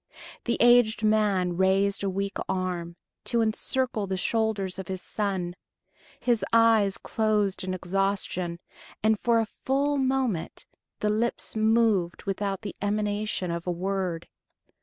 The 0.45 0.57
aged 0.59 1.03
man 1.03 1.57
raised 1.57 2.03
a 2.03 2.09
weak 2.09 2.37
arm, 2.49 2.95
to 3.25 3.43
encircle 3.43 4.07
the 4.07 4.17
shoulders 4.17 4.79
of 4.79 4.87
his 4.87 4.99
son. 4.99 5.55
His 6.19 6.43
eyes 6.51 6.97
closed 6.97 7.63
in 7.63 7.75
exhaustion, 7.75 8.57
and 9.03 9.19
for 9.19 9.39
a 9.39 9.45
full 9.63 9.97
moment 9.97 10.65
the 11.01 11.09
lips 11.09 11.55
moved 11.55 12.23
without 12.23 12.61
the 12.63 12.75
emanation 12.81 13.51
of 13.51 13.67
a 13.67 13.71
word. 13.71 14.27